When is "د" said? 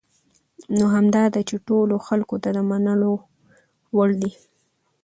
2.55-2.57